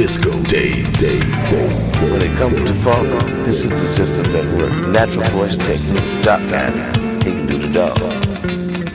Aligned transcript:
Disco 0.00 0.32
Day, 0.44 0.80
Day, 0.92 1.20
Day. 1.20 1.68
When 2.10 2.22
it 2.22 2.34
comes 2.38 2.54
to 2.54 2.72
funk, 2.76 3.06
this 3.44 3.64
is 3.64 3.68
the 3.68 3.86
system 3.86 4.32
that 4.32 4.46
works. 4.56 4.88
Natural 4.88 5.28
voice 5.36 5.58
technique. 5.58 6.24
Doc 6.24 6.40
got 6.48 6.72
it. 6.74 7.22
He 7.22 7.32
can 7.32 7.44
do 7.44 7.58
the 7.58 7.68
dog. 7.68 7.98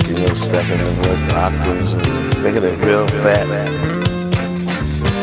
You 0.07 0.25
know, 0.25 0.33
stepping 0.33 0.79
the 0.79 0.91
voice 1.05 1.27
octaves, 1.29 1.93
making 2.41 2.63
it 2.63 2.83
real 2.83 3.07
fat. 3.21 3.45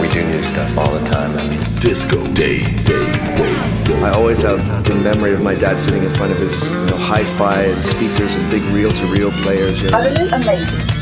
We 0.00 0.06
do 0.12 0.22
new 0.24 0.40
stuff 0.40 0.78
all 0.78 0.92
the 0.92 1.04
time. 1.04 1.32
Disco 1.80 2.24
Day, 2.28 2.62
Day, 2.62 3.12
Day, 3.34 3.84
Day. 3.84 4.02
I 4.04 4.10
always 4.10 4.44
have 4.44 4.62
the 4.84 4.94
memory 4.94 5.32
of 5.32 5.42
my 5.42 5.56
dad 5.56 5.78
sitting 5.78 6.04
in 6.04 6.10
front 6.10 6.30
of 6.30 6.38
his 6.38 6.70
you 6.70 6.76
know, 6.76 6.96
hi-fi 6.96 7.62
and 7.62 7.84
speakers 7.84 8.36
and 8.36 8.50
big 8.52 8.62
reel-to-reel 8.70 9.32
players. 9.42 9.82
You 9.82 9.90
know. 9.90 9.98
Utterly 9.98 10.28
amazing. 10.28 11.01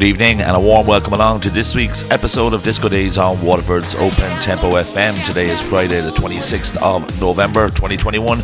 Good 0.00 0.06
evening 0.06 0.40
and 0.40 0.56
a 0.56 0.60
warm 0.60 0.86
welcome 0.86 1.12
along 1.12 1.40
to 1.40 1.50
this 1.50 1.74
week's 1.74 2.10
episode 2.10 2.54
of 2.54 2.62
Disco 2.62 2.88
Days 2.88 3.18
on 3.18 3.38
Waterford's 3.42 3.94
Open 3.96 4.40
Tempo 4.40 4.70
FM. 4.70 5.22
Today 5.26 5.50
is 5.50 5.60
Friday, 5.60 6.00
the 6.00 6.08
26th 6.12 6.78
of 6.80 7.20
November 7.20 7.68
2021, 7.68 8.40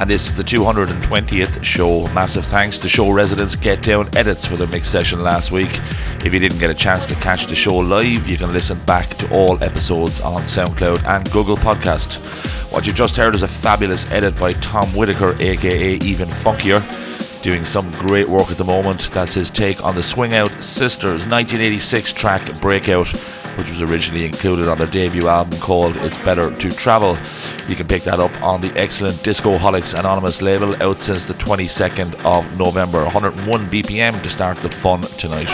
and 0.00 0.08
this 0.08 0.28
is 0.28 0.36
the 0.36 0.44
220th 0.44 1.64
show. 1.64 2.06
Massive 2.14 2.46
thanks 2.46 2.78
to 2.78 2.88
show 2.88 3.10
residents 3.10 3.56
Get 3.56 3.82
Down 3.82 4.08
Edits 4.16 4.46
for 4.46 4.54
their 4.54 4.68
mix 4.68 4.86
session 4.86 5.20
last 5.20 5.50
week. 5.50 5.80
If 6.24 6.32
you 6.32 6.38
didn't 6.38 6.60
get 6.60 6.70
a 6.70 6.74
chance 6.74 7.08
to 7.08 7.16
catch 7.16 7.46
the 7.48 7.56
show 7.56 7.76
live, 7.78 8.28
you 8.28 8.38
can 8.38 8.52
listen 8.52 8.78
back 8.84 9.08
to 9.16 9.28
all 9.34 9.60
episodes 9.64 10.20
on 10.20 10.42
SoundCloud 10.42 11.04
and 11.06 11.28
Google 11.32 11.56
Podcast. 11.56 12.20
What 12.72 12.86
you 12.86 12.92
just 12.92 13.16
heard 13.16 13.34
is 13.34 13.42
a 13.42 13.48
fabulous 13.48 14.08
edit 14.12 14.38
by 14.38 14.52
Tom 14.52 14.86
Whitaker, 14.90 15.34
aka 15.40 15.94
Even 15.96 16.28
Funkier 16.28 16.99
doing 17.42 17.64
some 17.64 17.90
great 17.92 18.28
work 18.28 18.50
at 18.50 18.56
the 18.56 18.64
moment. 18.64 19.10
That's 19.12 19.34
his 19.34 19.50
take 19.50 19.82
on 19.84 19.94
the 19.94 20.02
Swing 20.02 20.34
Out 20.34 20.50
Sisters 20.62 21.26
1986 21.26 22.12
track 22.12 22.60
Breakout, 22.60 23.08
which 23.56 23.68
was 23.68 23.82
originally 23.82 24.24
included 24.24 24.68
on 24.68 24.78
their 24.78 24.86
debut 24.86 25.28
album 25.28 25.58
called 25.60 25.96
It's 25.98 26.22
Better 26.24 26.54
to 26.54 26.70
Travel. 26.70 27.16
You 27.68 27.76
can 27.76 27.88
pick 27.88 28.02
that 28.02 28.20
up 28.20 28.32
on 28.42 28.60
the 28.60 28.72
excellent 28.78 29.22
Disco 29.22 29.56
Discoholics 29.56 29.98
Anonymous 29.98 30.42
label 30.42 30.80
out 30.82 30.98
since 30.98 31.26
the 31.26 31.34
22nd 31.34 32.24
of 32.24 32.58
November. 32.58 33.04
101 33.04 33.70
BPM 33.70 34.22
to 34.22 34.30
start 34.30 34.56
the 34.58 34.68
fun 34.68 35.00
tonight. 35.18 35.48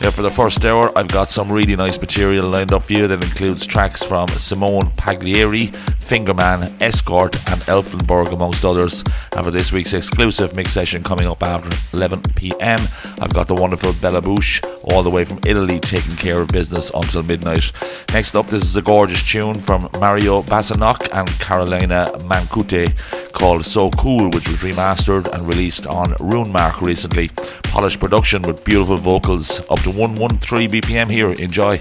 Now, 0.00 0.12
for 0.12 0.22
the 0.22 0.30
first 0.30 0.64
hour, 0.64 0.96
I've 0.96 1.08
got 1.08 1.28
some 1.28 1.50
really 1.50 1.74
nice 1.74 2.00
material 2.00 2.48
lined 2.48 2.72
up 2.72 2.84
for 2.84 2.92
you 2.92 3.08
that 3.08 3.22
includes 3.22 3.66
tracks 3.66 4.00
from 4.00 4.28
Simone 4.28 4.90
Pagliari, 4.92 5.72
Fingerman, 5.98 6.80
Escort, 6.80 7.34
and 7.50 7.60
Elfenberg, 7.62 8.32
amongst 8.32 8.64
others. 8.64 9.02
For 9.42 9.52
this 9.52 9.72
week's 9.72 9.94
exclusive 9.94 10.54
mix 10.54 10.72
session 10.72 11.02
coming 11.02 11.26
up 11.26 11.42
after 11.42 11.70
11 11.96 12.20
pm, 12.34 12.78
I've 13.18 13.32
got 13.32 13.48
the 13.48 13.54
wonderful 13.54 13.94
Bella 13.94 14.20
Bush, 14.20 14.60
all 14.84 15.02
the 15.02 15.08
way 15.08 15.24
from 15.24 15.38
Italy, 15.46 15.80
taking 15.80 16.16
care 16.16 16.40
of 16.40 16.48
business 16.48 16.90
until 16.92 17.22
midnight. 17.22 17.72
Next 18.12 18.34
up, 18.34 18.48
this 18.48 18.62
is 18.62 18.76
a 18.76 18.82
gorgeous 18.82 19.22
tune 19.22 19.54
from 19.54 19.88
Mario 20.00 20.42
Basanov 20.42 21.08
and 21.16 21.26
Carolina 21.40 22.08
Mancute 22.26 22.92
called 23.32 23.64
So 23.64 23.88
Cool, 23.90 24.26
which 24.26 24.48
was 24.48 24.58
remastered 24.58 25.32
and 25.32 25.42
released 25.48 25.86
on 25.86 26.14
Rune 26.20 26.52
Mark 26.52 26.82
recently. 26.82 27.30
Polished 27.64 28.00
production 28.00 28.42
with 28.42 28.64
beautiful 28.64 28.98
vocals, 28.98 29.60
up 29.70 29.80
to 29.80 29.90
113 29.90 30.70
BPM 30.70 31.10
here. 31.10 31.32
Enjoy. 31.32 31.80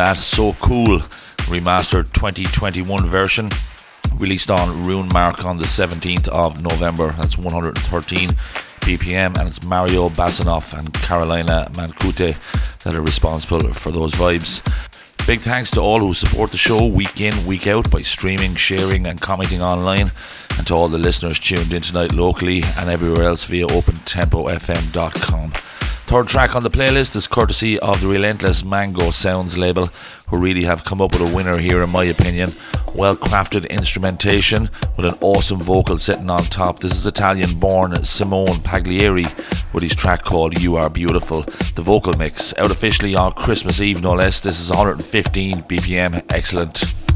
That. 0.00 0.16
So 0.16 0.54
cool. 0.54 1.00
Remastered 1.52 2.10
2021 2.14 3.04
version. 3.04 3.50
Released 4.16 4.50
on 4.50 4.82
Rune 4.84 5.08
Mark 5.12 5.44
on 5.44 5.58
the 5.58 5.64
17th 5.64 6.26
of 6.28 6.62
November. 6.62 7.10
That's 7.10 7.36
113 7.36 8.28
BPM. 8.80 9.38
And 9.38 9.46
it's 9.46 9.62
Mario 9.62 10.08
Basanov 10.08 10.72
and 10.72 10.90
Carolina 10.94 11.68
Mancute 11.74 12.34
that 12.82 12.94
are 12.94 13.02
responsible 13.02 13.74
for 13.74 13.90
those 13.90 14.12
vibes. 14.12 14.64
Big 15.26 15.40
thanks 15.40 15.70
to 15.72 15.82
all 15.82 16.00
who 16.00 16.14
support 16.14 16.50
the 16.50 16.56
show 16.56 16.86
week 16.86 17.20
in, 17.20 17.34
week 17.44 17.66
out 17.66 17.90
by 17.90 18.00
streaming, 18.00 18.54
sharing, 18.54 19.06
and 19.06 19.20
commenting 19.20 19.60
online, 19.60 20.10
and 20.56 20.66
to 20.66 20.74
all 20.74 20.88
the 20.88 20.96
listeners 20.96 21.38
tuned 21.38 21.74
in 21.74 21.82
tonight 21.82 22.14
locally 22.14 22.62
and 22.78 22.88
everywhere 22.88 23.24
else 23.24 23.44
via 23.44 23.66
OpenTempoFM.com. 23.66 25.52
Third 26.10 26.26
track 26.26 26.56
on 26.56 26.64
the 26.64 26.70
playlist 26.70 27.14
is 27.14 27.28
courtesy 27.28 27.78
of 27.78 28.00
the 28.00 28.08
relentless 28.08 28.64
Mango 28.64 29.12
Sounds 29.12 29.56
label, 29.56 29.86
who 30.28 30.38
really 30.38 30.64
have 30.64 30.84
come 30.84 31.00
up 31.00 31.12
with 31.12 31.20
a 31.20 31.36
winner 31.36 31.56
here, 31.56 31.84
in 31.84 31.90
my 31.90 32.02
opinion. 32.02 32.52
Well 32.96 33.14
crafted 33.14 33.70
instrumentation 33.70 34.70
with 34.96 35.06
an 35.06 35.16
awesome 35.20 35.60
vocal 35.60 35.98
sitting 35.98 36.28
on 36.28 36.42
top. 36.46 36.80
This 36.80 36.96
is 36.96 37.06
Italian 37.06 37.60
born 37.60 38.02
Simone 38.02 38.58
Pagliari 38.58 39.28
with 39.72 39.84
his 39.84 39.94
track 39.94 40.24
called 40.24 40.60
You 40.60 40.74
Are 40.74 40.90
Beautiful. 40.90 41.42
The 41.42 41.82
vocal 41.82 42.14
mix 42.14 42.52
out 42.58 42.72
officially 42.72 43.14
on 43.14 43.34
Christmas 43.34 43.80
Eve, 43.80 44.02
no 44.02 44.14
less. 44.14 44.40
This 44.40 44.58
is 44.58 44.68
115 44.68 45.62
BPM. 45.62 46.24
Excellent. 46.28 47.09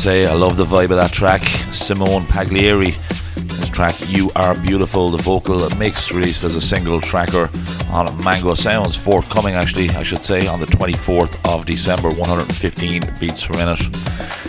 Say, 0.00 0.24
I 0.24 0.32
love 0.32 0.56
the 0.56 0.64
vibe 0.64 0.84
of 0.84 0.96
that 0.96 1.12
track. 1.12 1.42
Simone 1.74 2.22
Pagliari, 2.22 2.96
this 3.34 3.68
track, 3.68 3.94
You 4.08 4.30
Are 4.34 4.58
Beautiful, 4.58 5.10
the 5.10 5.22
vocal 5.22 5.68
mix 5.76 6.10
released 6.10 6.42
as 6.42 6.56
a 6.56 6.60
single 6.60 7.02
tracker 7.02 7.50
on 7.90 8.24
Mango 8.24 8.54
Sounds, 8.54 8.96
forthcoming 8.96 9.56
actually, 9.56 9.90
I 9.90 10.02
should 10.02 10.24
say, 10.24 10.46
on 10.46 10.58
the 10.58 10.64
24th 10.64 11.38
of 11.46 11.66
December, 11.66 12.08
115 12.08 13.02
beats 13.20 13.46
per 13.46 13.58
minute. 13.58 13.80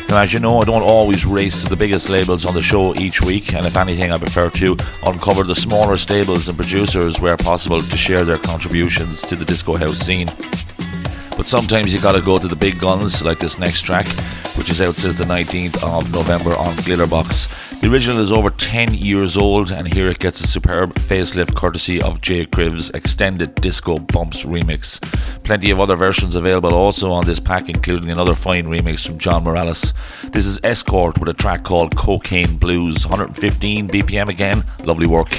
Now, 0.07 0.21
as 0.21 0.31
you 0.31 0.39
know, 0.39 0.61
I 0.61 0.63
don't 0.63 0.83
always 0.83 1.25
race 1.25 1.61
to 1.63 1.67
the 1.67 1.75
biggest 1.75 2.07
labels 2.07 2.45
on 2.45 2.53
the 2.53 2.61
show 2.61 2.95
each 2.95 3.21
week, 3.21 3.53
and 3.53 3.65
if 3.65 3.75
anything, 3.75 4.13
I 4.13 4.17
prefer 4.19 4.49
to 4.51 4.77
uncover 5.03 5.43
the 5.43 5.55
smaller 5.55 5.97
stables 5.97 6.47
and 6.47 6.57
producers 6.57 7.19
where 7.19 7.35
possible 7.35 7.81
to 7.81 7.97
share 7.97 8.23
their 8.23 8.37
contributions 8.37 9.21
to 9.23 9.35
the 9.35 9.43
disco 9.43 9.75
house 9.75 9.97
scene. 9.97 10.29
But 11.35 11.47
sometimes 11.47 11.93
you 11.93 11.99
gotta 11.99 12.21
go 12.21 12.37
to 12.37 12.47
the 12.47 12.55
big 12.55 12.79
guns, 12.79 13.21
like 13.21 13.39
this 13.39 13.59
next 13.59 13.81
track, 13.81 14.07
which 14.57 14.69
is 14.69 14.81
out 14.81 14.95
since 14.95 15.17
the 15.17 15.23
19th 15.23 15.83
of 15.83 16.11
November 16.11 16.51
on 16.51 16.75
Glitterbox. 16.77 17.79
The 17.81 17.91
original 17.91 18.21
is 18.21 18.31
over 18.31 18.49
10 18.49 18.93
years 18.93 19.37
old, 19.37 19.71
and 19.71 19.91
here 19.91 20.09
it 20.09 20.19
gets 20.19 20.41
a 20.41 20.47
superb 20.47 20.93
facelift 20.93 21.55
courtesy 21.55 22.01
of 22.01 22.21
JKriv's 22.21 22.89
extended 22.91 23.55
Disco 23.55 23.97
Bumps 23.97 24.45
remix. 24.45 25.01
Plenty 25.43 25.71
of 25.71 25.79
other 25.79 25.95
versions 25.95 26.35
available 26.35 26.73
also 26.73 27.11
on 27.11 27.25
this 27.25 27.39
pack, 27.39 27.69
including 27.69 28.11
another 28.11 28.35
fine 28.35 28.65
remix 28.65 29.05
from 29.05 29.17
John 29.17 29.43
Morales. 29.43 29.93
This 30.29 30.45
is 30.45 30.59
Escort 30.63 31.19
with 31.19 31.29
a 31.29 31.33
track 31.33 31.63
called 31.63 31.95
Cocaine 31.95 32.57
Blues, 32.57 33.05
115 33.07 33.87
BPM 33.87 34.29
again. 34.29 34.63
Lovely 34.83 35.07
work. 35.07 35.31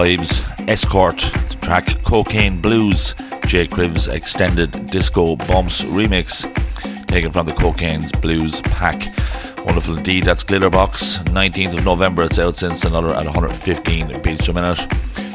Vibes. 0.00 0.66
Escort, 0.66 1.18
track 1.60 2.02
Cocaine 2.04 2.58
Blues, 2.58 3.12
JKriv's 3.50 4.08
Extended 4.08 4.86
Disco 4.86 5.36
Bumps 5.36 5.84
Remix, 5.84 6.46
taken 7.06 7.30
from 7.30 7.44
the 7.44 7.52
Cocaine's 7.52 8.10
Blues 8.10 8.62
pack. 8.62 8.98
Wonderful 9.66 9.98
indeed, 9.98 10.24
that's 10.24 10.42
Glitterbox. 10.42 11.24
19th 11.24 11.76
of 11.76 11.84
November, 11.84 12.22
it's 12.22 12.38
out 12.38 12.56
since 12.56 12.86
another 12.86 13.08
at 13.08 13.26
115 13.26 14.22
beats 14.22 14.46
per 14.46 14.54
minute. 14.54 14.78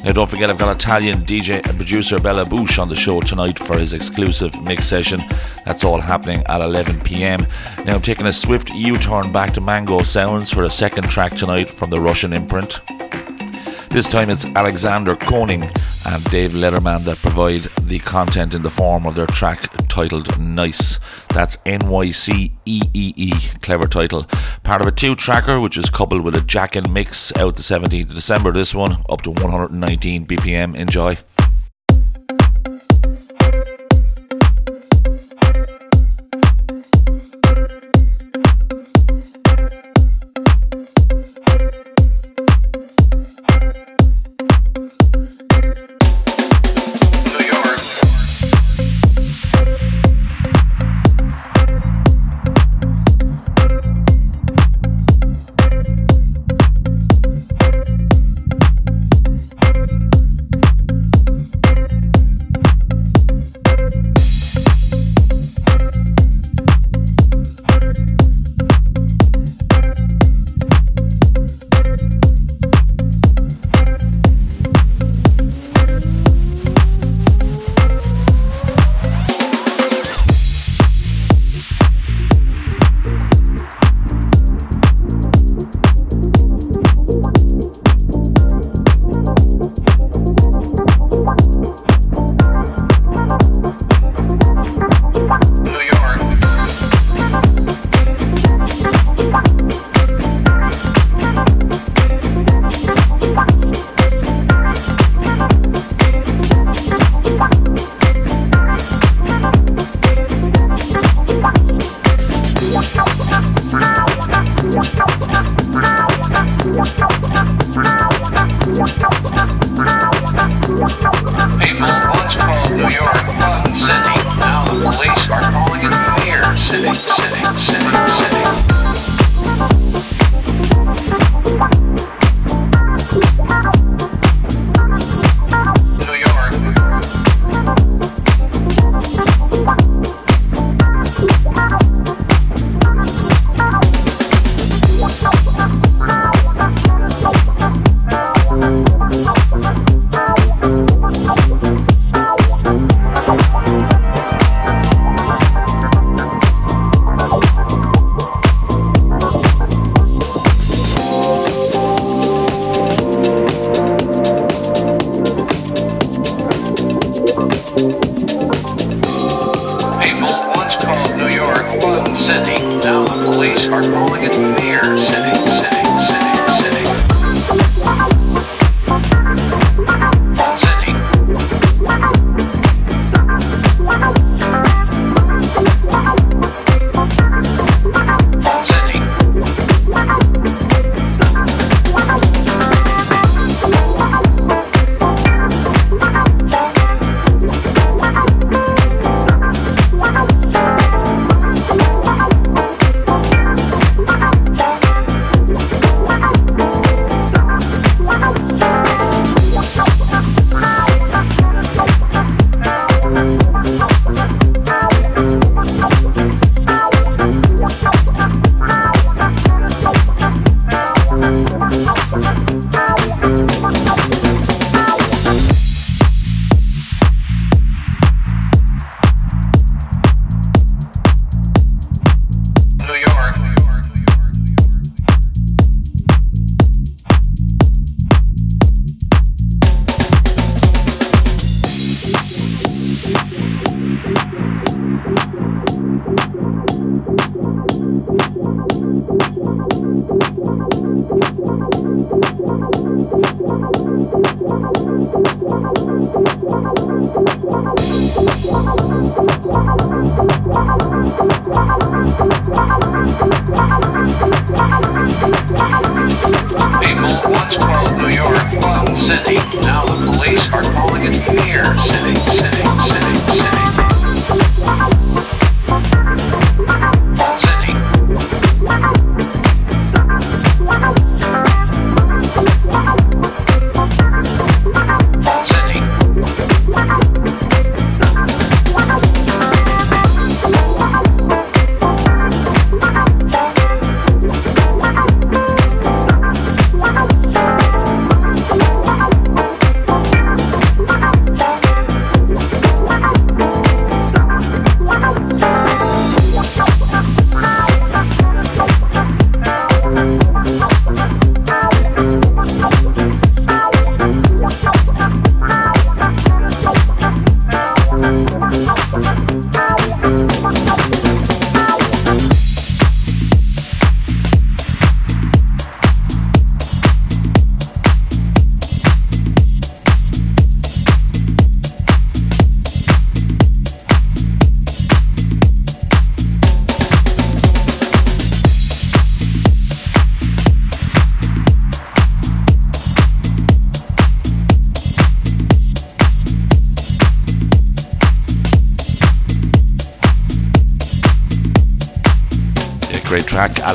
Now, 0.04 0.14
don't 0.14 0.28
forget, 0.28 0.50
I've 0.50 0.58
got 0.58 0.76
Italian 0.76 1.18
DJ 1.18 1.64
and 1.68 1.78
producer 1.78 2.20
Bella 2.20 2.44
Bush 2.44 2.80
on 2.80 2.90
the 2.90 2.96
show 2.96 3.22
tonight 3.22 3.60
for 3.60 3.78
his 3.78 3.94
exclusive 3.94 4.60
mix 4.64 4.86
session. 4.86 5.20
That's 5.64 5.84
all 5.84 6.02
happening 6.02 6.42
at 6.48 6.62
11 6.62 7.02
pm. 7.02 7.46
Now, 7.86 7.94
I'm 7.94 8.02
taking 8.02 8.26
a 8.26 8.34
swift 8.34 8.74
U 8.74 8.98
turn 8.98 9.32
back 9.32 9.54
to 9.54 9.62
Mango 9.62 10.02
Sounds 10.02 10.52
for 10.52 10.64
a 10.64 10.72
second 10.72 11.08
track 11.08 11.34
tonight 11.34 11.70
from 11.70 11.92
the 11.92 12.00
Russian 12.00 12.34
imprint. 12.34 12.82
This 13.96 14.10
time 14.10 14.30
it's 14.30 14.44
Alexander 14.44 15.16
Koning 15.16 15.64
and 15.64 16.24
Dave 16.26 16.52
Letterman 16.52 17.06
that 17.06 17.20
provide 17.20 17.70
the 17.80 18.00
content 18.00 18.54
in 18.54 18.62
the 18.62 18.70
form 18.70 19.08
of 19.08 19.16
their 19.16 19.26
track 19.26 19.72
titled 19.88 20.38
Nice. 20.38 21.00
That's 21.30 21.58
N 21.66 21.88
Y 21.88 22.10
C 22.12 22.52
E 22.66 22.82
E 22.94 23.14
E, 23.16 23.32
clever 23.62 23.88
title. 23.88 24.26
Part 24.64 24.82
of 24.82 24.88
a 24.88 24.92
two 24.92 25.16
tracker 25.16 25.62
which 25.62 25.78
is 25.78 25.90
coupled 25.90 26.26
with 26.26 26.36
a 26.36 26.42
jack 26.42 26.76
and 26.76 26.94
mix 26.94 27.34
out 27.38 27.56
the 27.56 27.62
17th 27.62 28.10
of 28.10 28.16
December. 28.16 28.52
This 28.52 28.76
one 28.76 28.98
up 29.08 29.22
to 29.22 29.32
119 29.32 30.26
BPM. 30.26 30.76
Enjoy. 30.76 31.18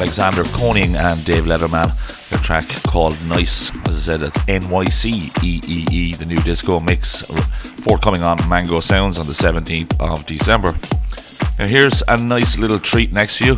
Alexander 0.01 0.45
Koning 0.45 0.97
and 0.97 1.23
Dave 1.27 1.45
Letterman. 1.45 1.93
Their 2.31 2.39
track 2.39 2.67
called 2.85 3.19
Nice. 3.27 3.71
As 3.87 3.97
I 3.97 4.01
said, 4.01 4.23
it's 4.23 4.39
NYC 4.39 5.31
EEE, 5.31 6.17
the 6.17 6.25
new 6.25 6.41
disco 6.41 6.81
mix, 6.81 7.21
forthcoming 7.85 8.23
on 8.23 8.39
Mango 8.49 8.81
Sounds 8.81 9.19
on 9.19 9.27
the 9.27 9.35
17th 9.35 10.01
of 10.01 10.25
December. 10.25 10.75
Now, 11.59 11.67
here's 11.67 12.03
a 12.09 12.17
nice 12.17 12.57
little 12.57 12.79
treat 12.79 13.13
next 13.13 13.37
to 13.39 13.45
you. 13.45 13.57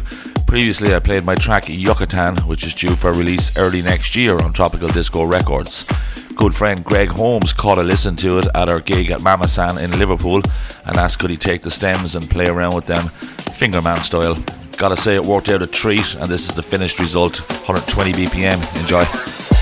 Previously, 0.49 0.93
I 0.93 0.99
played 0.99 1.25
my 1.25 1.37
track 1.37 1.69
Yucatan, 1.69 2.39
which 2.39 2.65
is 2.65 2.75
due 2.75 2.97
for 2.97 3.13
release 3.13 3.57
early 3.57 3.81
next 3.81 4.17
year 4.17 4.41
on 4.41 4.53
Tropical 4.53 4.89
Disco 4.89 5.23
Records. 5.23 5.87
Good 6.35 6.57
friend 6.57 6.85
Greg 6.85 7.11
Holmes 7.11 7.53
caught 7.53 7.79
a 7.79 7.85
listen 7.85 8.17
to 8.17 8.39
it 8.39 8.49
at 8.53 8.69
our 8.69 8.81
gig 8.81 9.13
at 9.13 9.23
Mama 9.23 9.47
San 9.47 9.79
in 9.79 9.97
Liverpool 9.97 10.43
and 10.87 10.97
asked 10.97 11.21
could 11.21 11.31
he 11.31 11.37
take 11.37 11.63
the 11.63 11.71
stems 11.71 12.17
and 12.17 12.29
play 12.29 12.49
around 12.49 12.75
with 12.75 12.87
them 12.87 13.05
fingerman 13.53 14.03
style. 14.03 14.37
Gotta 14.83 14.97
say, 14.97 15.15
it 15.15 15.25
worked 15.25 15.49
out 15.49 15.63
a 15.63 15.69
treat, 15.69 16.17
and 16.17 16.27
this 16.27 16.49
is 16.49 16.57
the 16.57 16.63
finished 16.63 16.99
result 16.99 17.39
120 17.69 18.15
BPM. 18.15 18.59
Enjoy. 18.81 19.62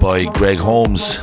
By 0.00 0.24
Greg 0.24 0.56
Holmes. 0.56 1.18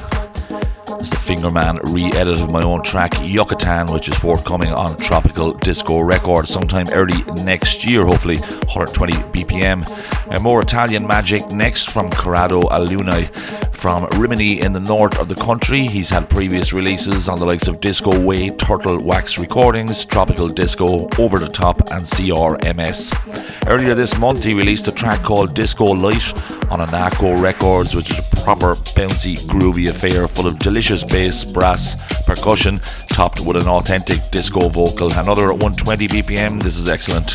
It's 0.99 1.09
the 1.09 1.22
Fingerman 1.23 1.79
re 1.93 2.11
edit 2.19 2.41
of 2.41 2.51
my 2.51 2.61
own 2.61 2.83
track 2.83 3.13
Yucatan, 3.21 3.87
which 3.93 4.09
is 4.09 4.17
forthcoming 4.17 4.73
on 4.73 4.97
Tropical 4.97 5.53
Disco 5.53 6.01
Records 6.01 6.49
sometime 6.49 6.89
early 6.91 7.23
next 7.43 7.85
year, 7.85 8.05
hopefully 8.05 8.39
120 8.39 9.13
BPM. 9.31 9.89
And 10.25 10.35
uh, 10.35 10.39
more 10.39 10.61
Italian 10.61 11.07
magic 11.07 11.49
next 11.49 11.89
from 11.89 12.09
Corrado 12.09 12.63
Alunni 12.63 13.29
from 13.83 14.05
Rimini 14.17 14.61
in 14.61 14.71
the 14.71 14.79
north 14.79 15.19
of 15.19 15.27
the 15.27 15.35
country. 15.35 15.85
He's 15.85 16.09
had 16.09 16.29
previous 16.29 16.71
releases 16.71 17.27
on 17.27 17.39
the 17.39 17.45
likes 17.45 17.67
of 17.67 17.81
Disco 17.81 18.17
Way, 18.17 18.49
Turtle 18.49 18.97
Wax 19.03 19.37
Recordings, 19.37 20.05
Tropical 20.05 20.47
Disco, 20.47 21.09
Over 21.19 21.39
the 21.39 21.49
Top, 21.49 21.79
and 21.91 22.05
CRMS. 22.05 23.11
Earlier 23.67 23.93
this 23.93 24.17
month, 24.17 24.43
he 24.43 24.53
released 24.53 24.87
a 24.87 24.91
track 24.91 25.21
called 25.21 25.53
Disco 25.53 25.85
Light 25.85 26.33
on 26.71 26.79
Anaco 26.79 27.41
Records, 27.41 27.93
which 27.93 28.09
is 28.09 28.19
a 28.19 28.43
proper 28.43 28.75
bouncy, 28.95 29.35
groovy 29.47 29.89
affair 29.89 30.27
full 30.27 30.47
of 30.47 30.59
delicious 30.59 31.03
bass, 31.13 31.45
brass, 31.45 31.95
percussion, 32.23 32.79
topped 33.09 33.39
with 33.39 33.55
an 33.55 33.67
authentic 33.67 34.19
disco 34.31 34.67
vocal. 34.67 35.13
Another 35.13 35.51
at 35.51 35.59
120 35.59 36.07
BPM. 36.07 36.61
This 36.61 36.75
is 36.75 36.89
excellent. 36.89 37.29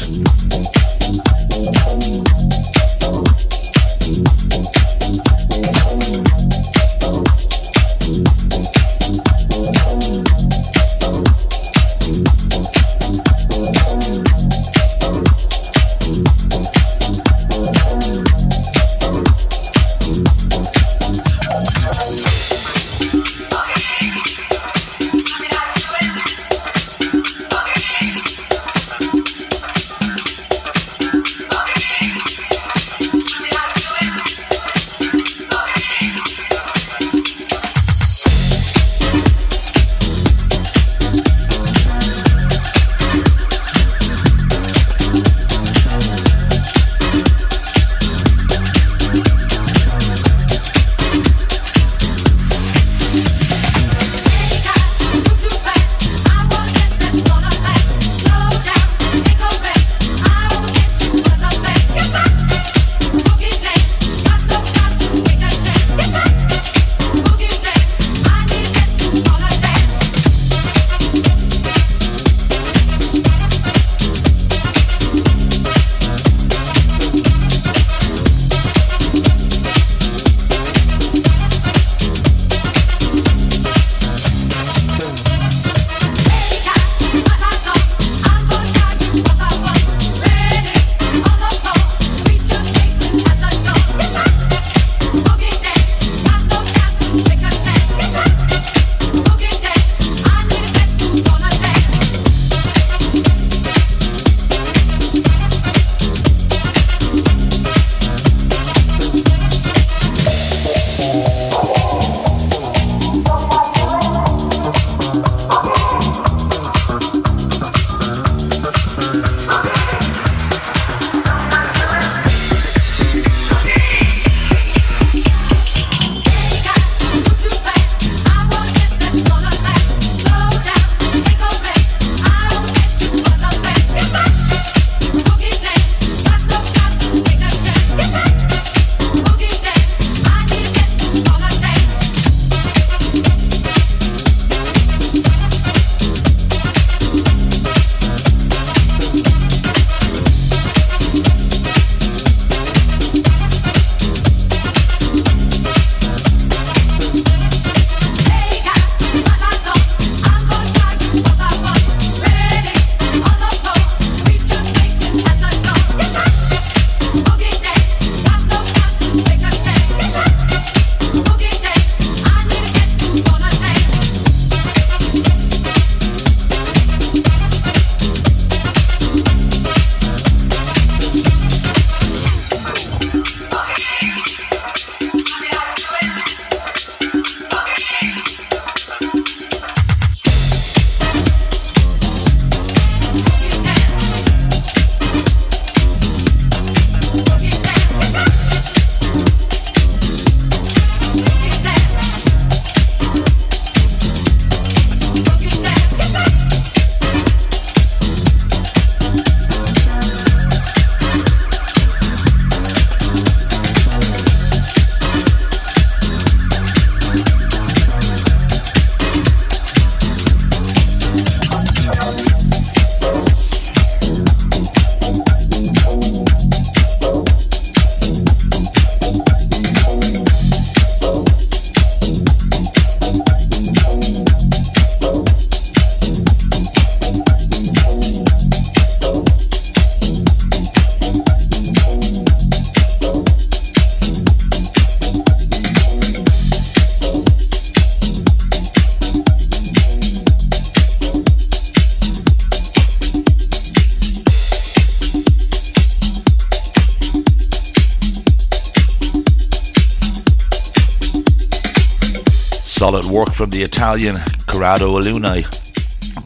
The 263.59 263.65
Italian 263.65 264.17
Corrado 264.47 265.01
Alunni. 265.01 265.43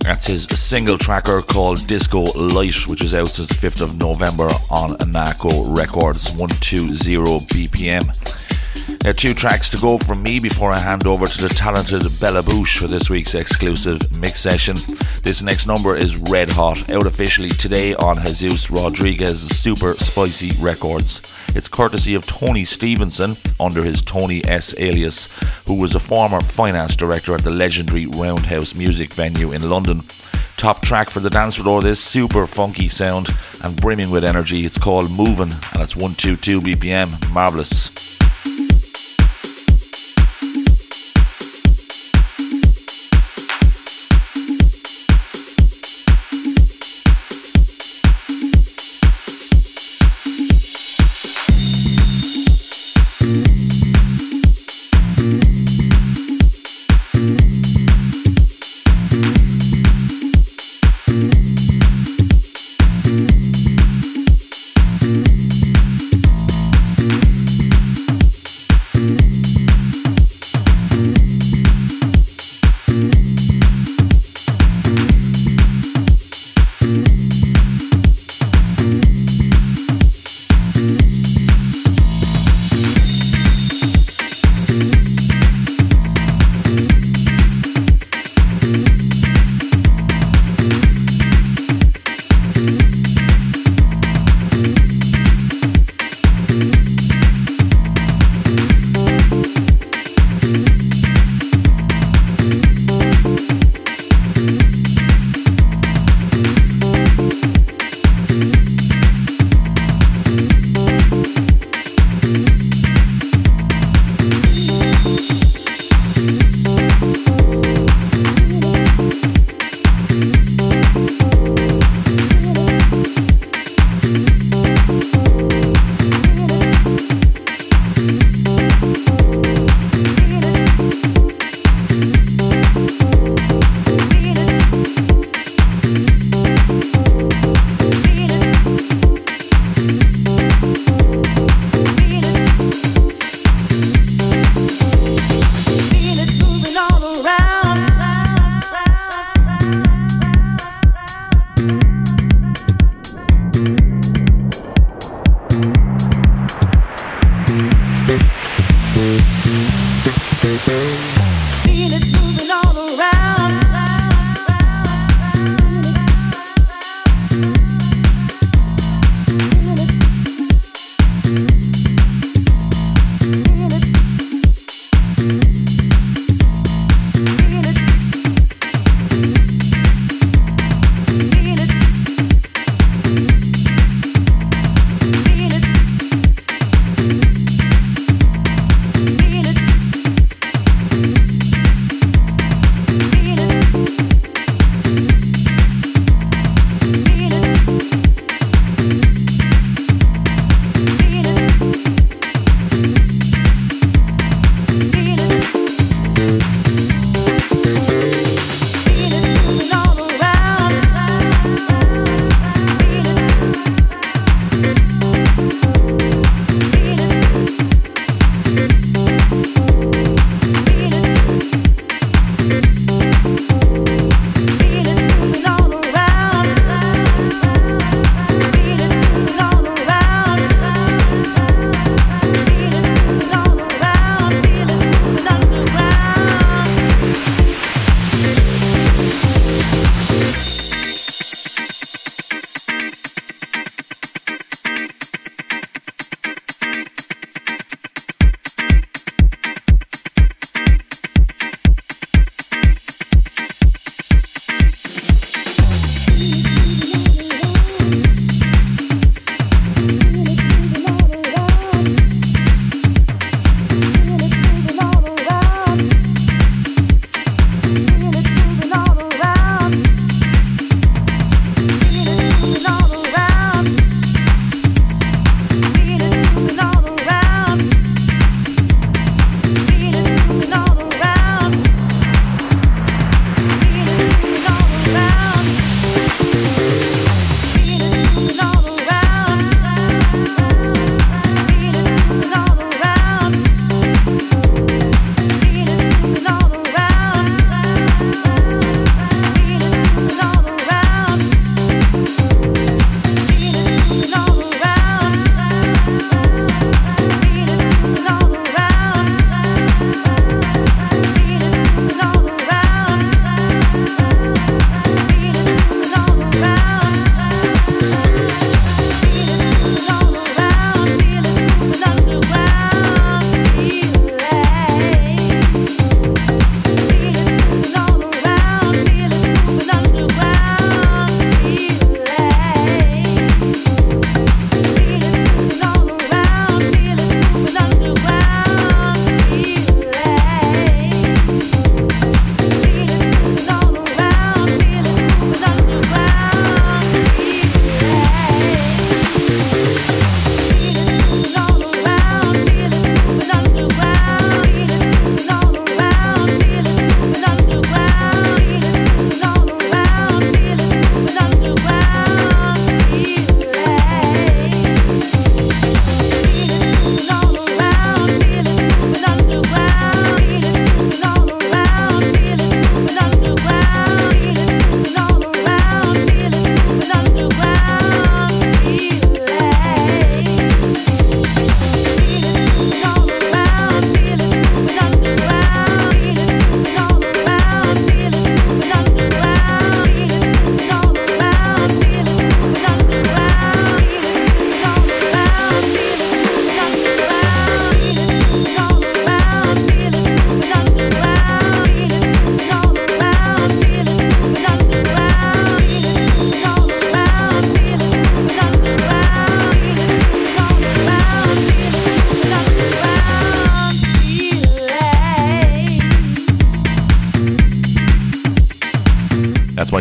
That's 0.01 0.27
his 0.27 0.45
single 0.45 0.99
tracker 0.99 1.41
called 1.41 1.87
Disco 1.87 2.25
Light, 2.33 2.87
which 2.87 3.03
is 3.03 3.15
out 3.15 3.29
since 3.29 3.49
the 3.49 3.55
5th 3.55 3.81
of 3.81 3.99
November 3.99 4.49
on 4.69 4.99
Anako 4.99 5.75
Records 5.75 6.31
120 6.37 7.47
BPM. 7.47 8.99
There 8.99 9.11
are 9.11 9.15
two 9.15 9.33
tracks 9.33 9.71
to 9.71 9.79
go 9.79 9.97
from 9.97 10.23
me 10.23 10.41
before 10.41 10.73
I 10.73 10.79
hand 10.79 11.07
over 11.07 11.27
to 11.27 11.43
the 11.43 11.49
talented 11.49 12.03
Bella 12.21 12.43
Bouche 12.43 12.79
for 12.79 12.87
this 12.87 13.09
week's 13.09 13.35
exclusive 13.35 14.13
mix 14.13 14.39
session. 14.39 14.77
This 15.23 15.43
next 15.43 15.67
number 15.67 15.97
is 15.97 16.17
Red 16.17 16.51
Hot, 16.51 16.91
out 16.91 17.07
officially 17.07 17.49
today 17.49 17.95
on 17.95 18.23
Jesus 18.25 18.71
Rodriguez 18.71 19.41
Super 19.41 19.95
Spicy 19.95 20.53
Records. 20.63 21.23
It's 21.55 21.69
courtesy 21.69 22.15
of 22.15 22.27
Tony 22.27 22.65
Stevenson 22.65 23.37
under 23.59 23.83
his 23.83 24.03
Tony 24.03 24.45
S 24.45 24.75
alias, 24.79 25.29
who 25.73 25.81
was 25.81 25.95
a 25.95 25.99
former 25.99 26.43
finance 26.43 26.95
director 26.97 27.35
at 27.35 27.45
the 27.45 27.51
legendary 27.51 28.05
Roundhouse 28.05 28.75
music 28.75 29.15
venue 29.15 29.53
in 29.53 29.71
London. 29.71 30.03
Top 30.59 30.83
track 30.83 31.09
for 31.09 31.21
the 31.21 31.31
dance 31.31 31.55
floor, 31.55 31.81
this 31.81 31.99
super 31.99 32.47
funky 32.47 32.89
sound 32.89 33.35
and 33.63 33.81
brimming 33.81 34.11
with 34.11 34.23
energy. 34.23 34.67
It's 34.67 34.77
called 34.77 35.11
Moving 35.11 35.53
and 35.53 35.83
it's 35.83 35.97
122 35.97 36.61
BPM. 36.61 37.31
Marvelous. 37.31 38.12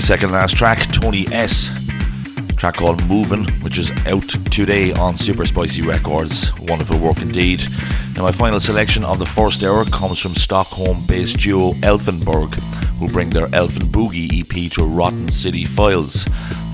Second 0.01 0.31
last 0.31 0.57
track, 0.57 0.79
Tony 0.91 1.27
S. 1.31 1.71
track 2.57 2.75
called 2.75 3.05
Moving, 3.07 3.45
which 3.61 3.77
is 3.77 3.91
out 4.07 4.27
today 4.51 4.91
on 4.93 5.15
Super 5.15 5.45
Spicy 5.45 5.83
Records. 5.83 6.57
Wonderful 6.59 6.97
work 6.97 7.21
indeed. 7.21 7.63
Now, 8.15 8.23
my 8.23 8.31
final 8.31 8.59
selection 8.59 9.05
of 9.05 9.19
the 9.19 9.25
first 9.27 9.63
hour 9.63 9.85
comes 9.85 10.17
from 10.17 10.33
Stockholm 10.33 11.05
based 11.05 11.37
duo 11.37 11.73
Elfenberg, 11.81 12.55
who 12.99 13.09
bring 13.09 13.29
their 13.29 13.47
Elfen 13.47 13.91
Boogie 13.91 14.41
EP 14.41 14.71
to 14.71 14.85
Rotten 14.85 15.31
City 15.31 15.65
Files 15.65 16.25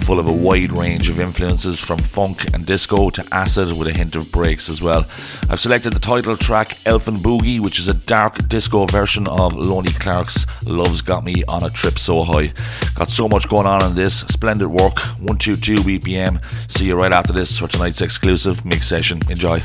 full 0.07 0.19
of 0.19 0.27
a 0.29 0.31
wide 0.31 0.71
range 0.71 1.09
of 1.09 1.19
influences 1.19 1.81
from 1.81 1.99
funk 1.99 2.45
and 2.53 2.65
disco 2.65 3.09
to 3.09 3.27
acid 3.33 3.77
with 3.77 3.89
a 3.89 3.91
hint 3.91 4.15
of 4.15 4.31
breaks 4.31 4.69
as 4.69 4.81
well. 4.81 5.05
I've 5.49 5.59
selected 5.59 5.91
the 5.91 5.99
title 5.99 6.37
track 6.37 6.77
Elfen 6.85 7.17
Boogie, 7.17 7.59
which 7.59 7.77
is 7.77 7.89
a 7.89 7.93
dark 7.93 8.47
disco 8.47 8.85
version 8.85 9.27
of 9.27 9.51
Loni 9.51 9.93
Clark's 9.99 10.45
Love's 10.65 11.01
Got 11.01 11.25
Me 11.25 11.43
on 11.49 11.61
a 11.61 11.69
Trip 11.69 11.99
So 11.99 12.23
High. 12.23 12.53
Got 12.95 13.09
so 13.09 13.27
much 13.27 13.49
going 13.49 13.67
on 13.67 13.83
in 13.83 13.95
this. 13.95 14.21
Splendid 14.21 14.69
work. 14.69 14.97
122 15.19 15.75
BPM. 15.81 16.41
See 16.71 16.85
you 16.85 16.95
right 16.95 17.11
after 17.11 17.33
this 17.33 17.59
for 17.59 17.67
tonight's 17.67 17.99
exclusive 17.99 18.63
mix 18.63 18.87
session. 18.87 19.19
Enjoy. 19.29 19.61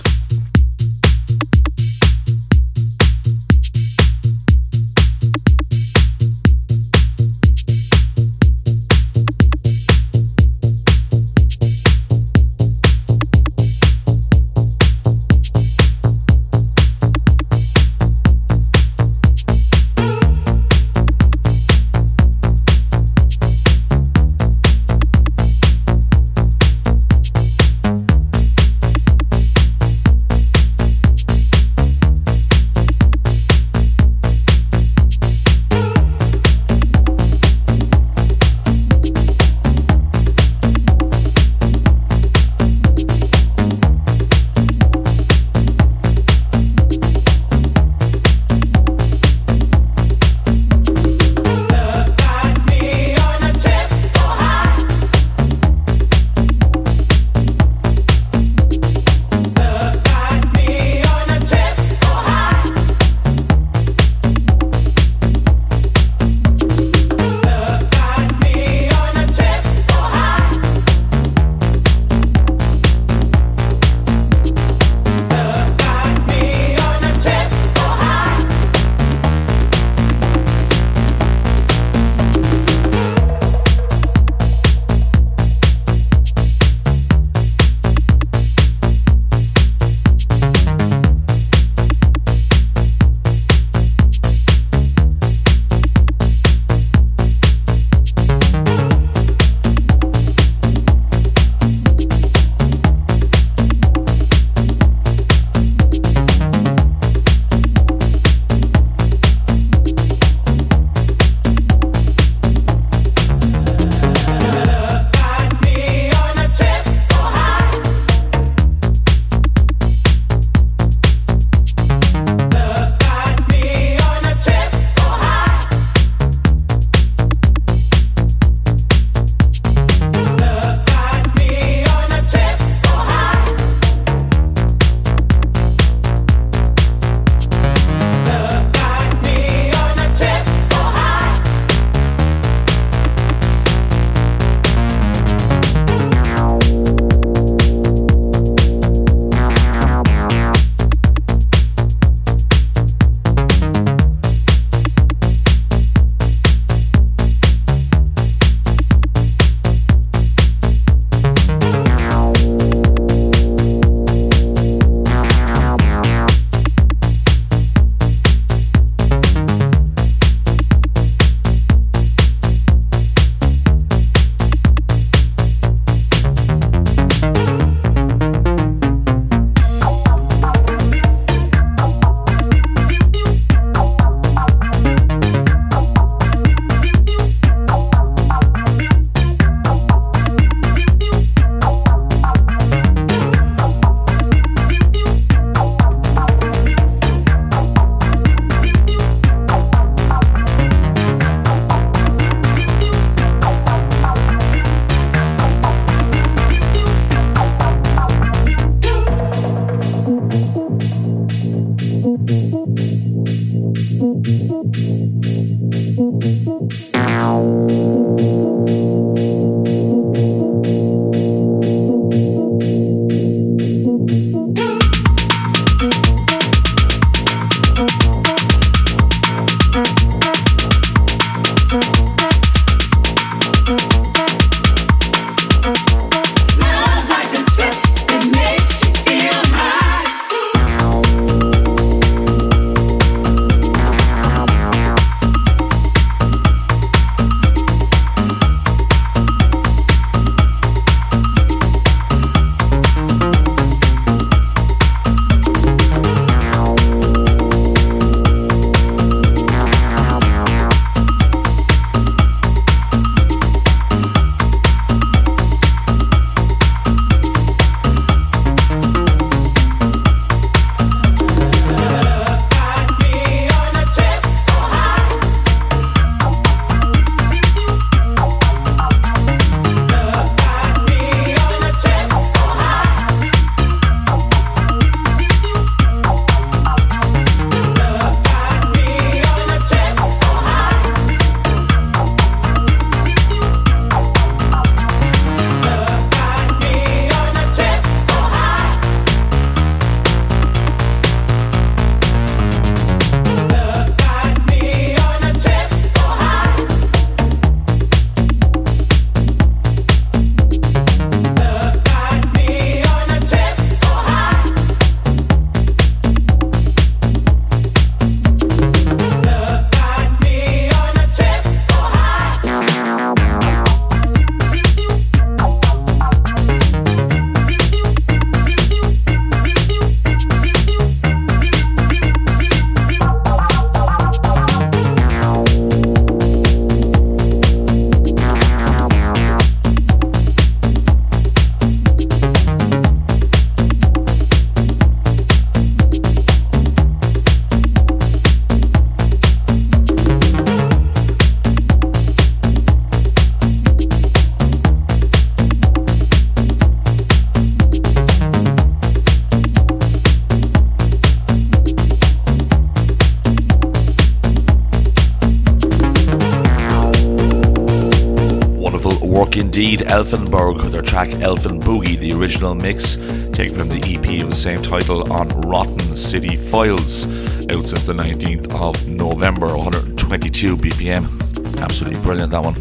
Indeed 369.63 369.87
Elfenberg 369.87 370.57
with 370.57 370.73
their 370.73 370.83
track 370.83 371.11
Elfen 371.11 371.61
Boogie, 371.61 371.97
the 371.97 372.13
original 372.15 372.53
mix, 372.53 372.97
taken 373.33 373.57
from 373.57 373.69
the 373.69 373.77
EP 373.77 374.21
of 374.21 374.29
the 374.29 374.35
same 374.35 374.61
title 374.61 375.13
on 375.13 375.29
Rotten 375.43 375.95
City 375.95 376.37
Files, 376.37 377.07
out 377.49 377.65
since 377.65 377.87
the 377.87 377.93
19th 377.93 378.53
of 378.61 378.89
November, 378.89 379.47
122 379.57 380.57
BPM. 380.57 381.61
Absolutely 381.61 382.01
brilliant, 382.01 382.33
that 382.33 382.43
one. 382.43 382.57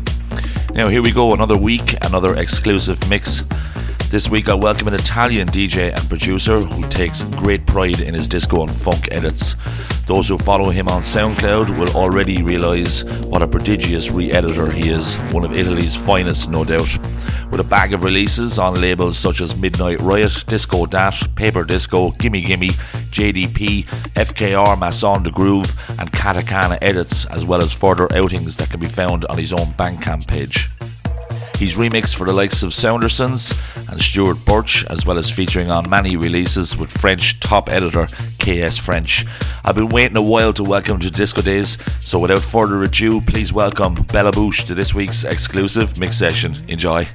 Now, 0.76 0.90
here 0.90 1.02
we 1.02 1.12
go, 1.12 1.34
another 1.34 1.58
week, 1.58 1.96
another 2.04 2.36
exclusive 2.38 3.10
mix. 3.10 3.46
This 4.12 4.28
week, 4.30 4.50
I 4.50 4.54
welcome 4.56 4.90
an 4.90 4.94
Italian 4.94 5.48
DJ 5.48 5.98
and 5.98 6.10
producer 6.10 6.60
who 6.60 6.86
takes 6.90 7.24
great 7.24 7.66
pride 7.66 8.02
in 8.02 8.14
his 8.14 8.28
disco 8.28 8.64
and 8.64 8.70
funk 8.70 9.08
edits. 9.10 9.56
Those 10.06 10.28
who 10.28 10.38
follow 10.38 10.70
him 10.70 10.90
on 10.90 11.02
SoundCloud 11.02 11.80
will 11.80 11.96
already 11.96 12.44
realise 12.44 13.06
what 13.28 13.42
a 13.42 13.48
prodigious 13.48 14.10
re 14.12 14.30
editor 14.30 14.70
he 14.70 14.90
is, 14.90 15.16
one 15.32 15.46
of 15.46 15.54
Italy's 15.54 15.96
finest, 15.96 16.50
no 16.50 16.66
doubt. 16.66 16.98
With 17.52 17.62
a 17.62 17.64
bag 17.64 17.94
of 17.94 18.04
releases 18.04 18.60
on 18.60 18.82
labels 18.82 19.18
such 19.18 19.40
as 19.40 19.56
Midnight 19.56 20.02
Riot, 20.02 20.44
Disco 20.46 20.86
Dat, 20.86 21.18
Paper 21.36 21.64
Disco, 21.64 22.12
Gimme 22.12 22.42
Gimme, 22.42 22.72
JDP, 23.12 23.86
FKR, 24.16 24.78
Masson 24.78 25.24
de 25.24 25.32
Groove, 25.32 25.74
and 25.98 26.12
Katakana 26.12 26.78
edits, 26.82 27.24
as 27.28 27.46
well 27.46 27.62
as 27.62 27.72
further 27.72 28.14
outings 28.14 28.58
that 28.58 28.70
can 28.70 28.82
be 28.82 28.88
found 28.88 29.24
on 29.28 29.38
his 29.38 29.54
own 29.54 29.68
Bandcamp 29.78 30.28
page. 30.28 30.70
He's 31.62 31.76
remixed 31.76 32.16
for 32.16 32.26
the 32.26 32.34
likes 32.34 32.64
of 32.64 32.72
Saundersons 32.72 33.54
and 33.92 34.02
Stuart 34.02 34.44
Birch, 34.46 34.84
as 34.86 35.06
well 35.06 35.20
as 35.20 35.30
featuring 35.30 35.70
on 35.70 35.88
many 35.88 36.18
releases 36.18 36.76
with 36.76 36.90
French 36.90 37.40
top 37.40 37.70
editor 37.70 38.08
KS 38.40 38.80
French. 38.80 39.28
I've 39.64 39.76
been 39.76 39.90
waiting 39.90 40.18
a 40.18 40.24
while 40.24 40.54
to 40.54 40.64
welcome 40.64 41.00
to 41.02 41.12
Disco 41.12 41.44
Days, 41.44 41.78
so 42.00 42.18
without 42.18 42.42
further 42.42 42.82
ado, 42.82 43.22
please 43.22 43.54
welcome 43.54 43.94
Bella 44.12 44.32
Bouche 44.32 44.66
to 44.66 44.74
this 44.74 44.96
week's 44.96 45.24
exclusive 45.24 46.00
mix 46.00 46.18
session. 46.18 46.56
Enjoy. 46.68 47.08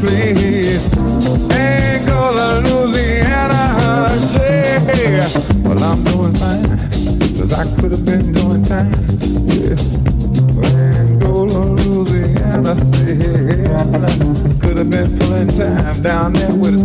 please. 0.00 0.88
Angola, 1.52 2.60
Louisiana, 2.64 4.16
yeah. 4.34 5.28
Well, 5.62 5.82
I'm 5.84 6.02
doing 6.04 6.34
fine, 6.40 6.64
cause 7.36 7.52
I 7.52 7.64
could 7.78 7.92
have 7.92 8.04
been 8.04 8.32
doing 8.32 8.64
time. 8.64 8.92
Yeah. 9.44 9.76
Angola, 11.04 11.60
Louisiana, 11.76 12.74
yeah. 13.04 13.84
Could 14.60 14.78
have 14.78 14.90
been 14.90 15.18
pulling 15.18 15.48
time 15.48 16.02
down 16.02 16.32
there 16.32 16.54
with 16.54 16.79